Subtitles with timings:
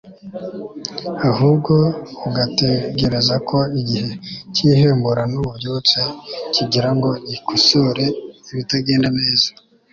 [1.29, 1.73] ahubwo
[2.21, 4.09] bugategereza ko igihe
[4.53, 5.99] cy'ihembura n'ububyutse
[6.53, 8.05] kigera ngo gikosore
[8.51, 9.49] ibitagenda neza